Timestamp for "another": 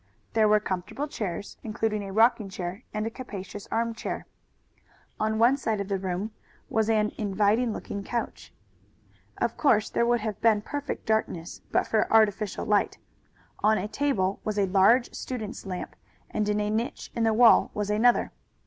17.91-18.31